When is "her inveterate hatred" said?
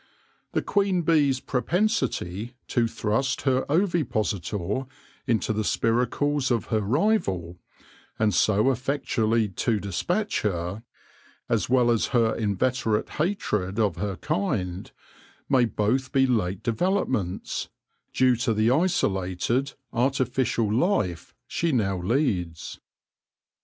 12.17-13.77